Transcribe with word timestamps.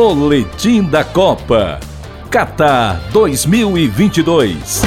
Boletim 0.00 0.84
da 0.84 1.02
Copa. 1.02 1.80
Qatar 2.30 3.00
2022. 3.12 4.82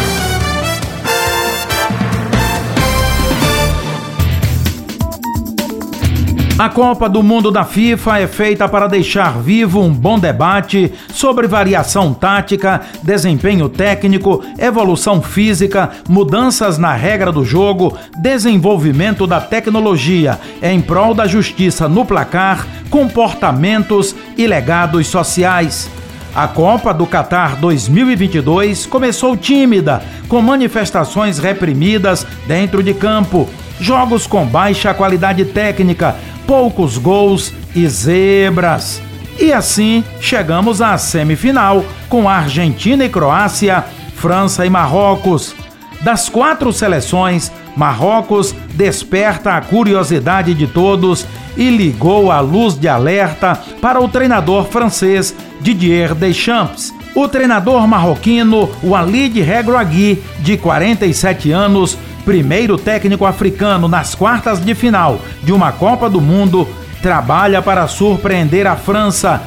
A 6.58 6.70
Copa 6.70 7.10
do 7.10 7.24
Mundo 7.24 7.50
da 7.50 7.66
FIFA 7.66 8.20
é 8.20 8.28
feita 8.28 8.70
para 8.70 8.88
deixar 8.88 9.42
vivo 9.42 9.82
um 9.82 9.92
bom 9.92 10.20
debate 10.20 10.94
sobre 11.12 11.48
variação 11.48 12.14
tática, 12.14 12.82
desempenho 13.02 13.68
técnico, 13.68 14.44
evolução 14.60 15.22
física, 15.24 15.90
mudanças 16.08 16.78
na 16.78 16.94
regra 16.94 17.32
do 17.32 17.44
jogo, 17.44 17.98
desenvolvimento 18.22 19.26
da 19.26 19.42
tecnologia 19.42 20.40
em 20.62 20.80
prol 20.80 21.16
da 21.16 21.26
justiça 21.26 21.90
no 21.90 22.06
placar, 22.06 22.68
comportamentos 22.92 24.14
e 24.38 24.46
legados 24.46 25.08
sociais. 25.08 25.90
A 26.36 26.48
Copa 26.48 26.94
do 26.94 27.08
Catar 27.08 27.56
2022 27.56 28.86
começou 28.86 29.36
tímida, 29.36 30.04
com 30.28 30.42
manifestações 30.42 31.40
reprimidas 31.40 32.28
dentro 32.46 32.84
de 32.84 32.94
campo, 32.94 33.50
jogos 33.80 34.28
com 34.28 34.46
baixa 34.46 34.94
qualidade 34.94 35.46
técnica, 35.46 36.16
poucos 36.46 36.98
gols 36.98 37.52
e 37.76 37.88
zebras. 37.88 39.02
E 39.40 39.52
assim 39.52 40.04
chegamos 40.20 40.82
à 40.82 40.98
semifinal 40.98 41.84
com 42.08 42.30
Argentina 42.30 43.04
e 43.04 43.10
Croácia, 43.10 43.84
França 44.16 44.66
e 44.66 44.70
Marrocos. 44.70 45.56
Das 46.02 46.30
quatro 46.30 46.72
seleções, 46.74 47.52
Marrocos 47.76 48.54
desperta 48.74 49.56
a 49.56 49.62
curiosidade 49.62 50.54
de 50.54 50.68
todos 50.68 51.26
e 51.56 51.70
ligou 51.70 52.32
a 52.32 52.40
luz 52.40 52.78
de 52.78 52.88
alerta 52.88 53.60
para 53.82 54.00
o 54.00 54.08
treinador 54.08 54.66
francês 54.66 55.36
Didier 55.60 56.16
Deschamps. 56.16 56.94
O 57.14 57.28
treinador 57.28 57.86
marroquino 57.88 58.70
Walid 58.84 59.42
Regragui, 59.42 60.24
de 60.40 60.58
47 60.58 61.52
anos, 61.52 61.98
primeiro 62.24 62.78
técnico 62.78 63.26
africano 63.26 63.88
nas 63.88 64.16
quartas 64.16 64.64
de 64.64 64.74
final 64.74 65.20
de 65.44 65.52
uma 65.52 65.72
Copa 65.72 66.10
do 66.10 66.22
Mundo, 66.22 66.68
trabalha 67.02 67.62
para 67.62 67.88
surpreender 67.88 68.66
a 68.66 68.76
França. 68.76 69.42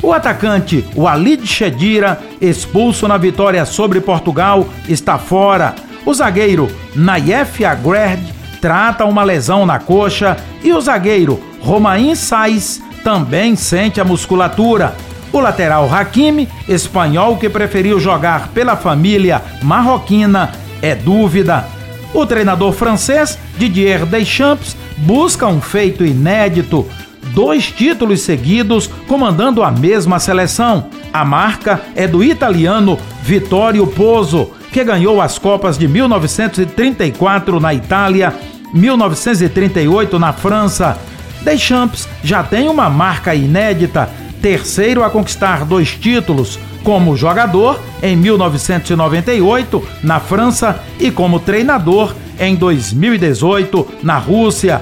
O 0.00 0.12
atacante 0.12 0.84
Walid 0.94 1.44
Chedira, 1.44 2.20
expulso 2.40 3.08
na 3.08 3.16
vitória 3.16 3.64
sobre 3.64 4.00
Portugal, 4.00 4.68
está 4.88 5.18
fora. 5.18 5.74
O 6.06 6.14
zagueiro 6.14 6.68
Nayef 6.94 7.64
Agrerd 7.64 8.37
trata 8.60 9.04
uma 9.04 9.22
lesão 9.22 9.64
na 9.64 9.78
coxa 9.78 10.36
e 10.62 10.72
o 10.72 10.80
zagueiro 10.80 11.40
Romain 11.60 12.14
Saiz 12.14 12.82
também 13.02 13.56
sente 13.56 14.00
a 14.00 14.04
musculatura. 14.04 14.94
O 15.32 15.40
lateral 15.40 15.92
Hakimi, 15.92 16.48
espanhol 16.68 17.36
que 17.36 17.48
preferiu 17.48 18.00
jogar 18.00 18.48
pela 18.48 18.76
família 18.76 19.42
marroquina, 19.62 20.50
é 20.80 20.94
dúvida. 20.94 21.66
O 22.14 22.24
treinador 22.24 22.72
francês 22.72 23.38
Didier 23.58 24.06
Deschamps 24.06 24.76
busca 24.96 25.46
um 25.46 25.60
feito 25.60 26.04
inédito, 26.04 26.86
dois 27.34 27.70
títulos 27.70 28.22
seguidos 28.22 28.88
comandando 29.06 29.62
a 29.62 29.70
mesma 29.70 30.18
seleção. 30.18 30.86
A 31.12 31.24
marca 31.24 31.82
é 31.94 32.06
do 32.06 32.24
italiano 32.24 32.98
Vittorio 33.22 33.86
Pozzo, 33.86 34.50
que 34.72 34.84
ganhou 34.84 35.20
as 35.20 35.38
Copas 35.38 35.78
de 35.78 35.88
1934 35.88 37.60
na 37.60 37.74
Itália, 37.74 38.34
1938 38.72 40.18
na 40.18 40.32
França. 40.32 40.98
Deschamps 41.42 42.08
já 42.22 42.42
tem 42.42 42.68
uma 42.68 42.90
marca 42.90 43.34
inédita, 43.34 44.10
terceiro 44.42 45.02
a 45.02 45.10
conquistar 45.10 45.64
dois 45.64 45.94
títulos, 45.94 46.58
como 46.82 47.16
jogador 47.16 47.80
em 48.02 48.16
1998 48.16 49.86
na 50.02 50.20
França 50.20 50.80
e 50.98 51.10
como 51.10 51.40
treinador 51.40 52.14
em 52.38 52.54
2018 52.54 53.86
na 54.02 54.18
Rússia. 54.18 54.80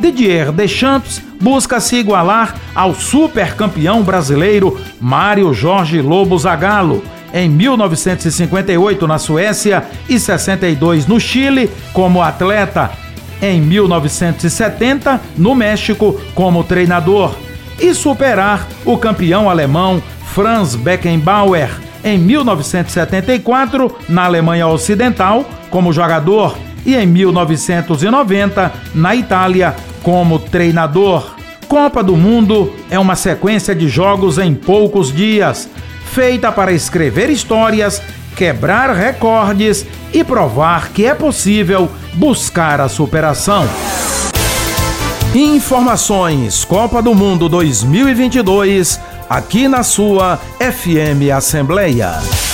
Didier 0.00 0.50
Deschamps 0.50 1.22
busca 1.40 1.78
se 1.80 1.96
igualar 1.96 2.56
ao 2.74 2.94
supercampeão 2.94 4.02
brasileiro 4.02 4.80
Mário 5.00 5.52
Jorge 5.52 6.00
Lobo 6.00 6.38
Zagallo 6.38 7.02
em 7.32 7.48
1958 7.48 9.06
na 9.06 9.18
Suécia 9.18 9.84
e 10.08 10.18
62 10.18 11.06
no 11.06 11.18
Chile 11.18 11.70
como 11.92 12.22
atleta, 12.22 12.90
em 13.40 13.60
1970 13.60 15.20
no 15.36 15.54
México 15.54 16.20
como 16.34 16.62
treinador. 16.62 17.34
E 17.80 17.94
superar 17.94 18.68
o 18.84 18.96
campeão 18.96 19.50
alemão 19.50 20.00
Franz 20.26 20.76
Beckenbauer. 20.76 21.68
Em 22.04 22.18
1974 22.18 23.96
na 24.08 24.24
Alemanha 24.24 24.68
Ocidental 24.68 25.44
como 25.70 25.92
jogador. 25.92 26.56
E 26.84 26.94
em 26.94 27.06
1990 27.06 28.72
na 28.94 29.16
Itália 29.16 29.74
como 30.02 30.38
treinador. 30.38 31.34
Copa 31.66 32.02
do 32.02 32.16
Mundo 32.16 32.72
é 32.90 32.98
uma 32.98 33.16
sequência 33.16 33.74
de 33.74 33.88
jogos 33.88 34.36
em 34.36 34.54
poucos 34.54 35.10
dias, 35.10 35.70
feita 36.12 36.52
para 36.52 36.72
escrever 36.72 37.30
histórias, 37.30 38.02
quebrar 38.36 38.94
recordes 38.94 39.86
e 40.12 40.22
provar 40.22 40.90
que 40.90 41.06
é 41.06 41.14
possível 41.14 41.90
buscar 42.14 42.82
a 42.82 42.88
superação. 42.88 43.66
Informações 45.34 46.66
Copa 46.66 47.00
do 47.00 47.14
Mundo 47.14 47.48
2022 47.48 49.00
aqui 49.28 49.66
na 49.66 49.82
sua 49.82 50.38
FM 50.60 51.32
Assembleia. 51.34 52.51